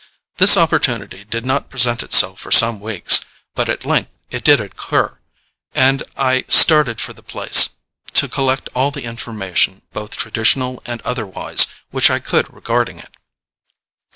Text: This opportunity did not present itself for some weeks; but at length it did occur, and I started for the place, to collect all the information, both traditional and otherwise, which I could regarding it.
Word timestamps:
This 0.37 0.57
opportunity 0.57 1.25
did 1.25 1.45
not 1.45 1.69
present 1.69 2.01
itself 2.01 2.39
for 2.39 2.51
some 2.51 2.79
weeks; 2.79 3.23
but 3.53 3.69
at 3.69 3.85
length 3.85 4.09
it 4.31 4.43
did 4.43 4.59
occur, 4.59 5.19
and 5.75 6.01
I 6.17 6.43
started 6.47 6.99
for 6.99 7.13
the 7.13 7.21
place, 7.21 7.75
to 8.13 8.27
collect 8.27 8.67
all 8.73 8.89
the 8.89 9.03
information, 9.03 9.83
both 9.93 10.17
traditional 10.17 10.81
and 10.87 11.03
otherwise, 11.03 11.67
which 11.91 12.09
I 12.09 12.17
could 12.17 12.51
regarding 12.51 12.97
it. 12.97 13.15